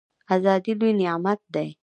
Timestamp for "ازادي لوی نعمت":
0.35-1.39